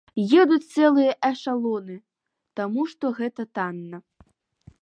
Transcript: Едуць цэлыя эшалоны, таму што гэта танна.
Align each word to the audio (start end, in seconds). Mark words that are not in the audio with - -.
Едуць 0.41 0.69
цэлыя 0.75 1.11
эшалоны, 1.29 1.99
таму 2.61 2.89
што 2.95 3.15
гэта 3.21 3.41
танна. 3.59 3.97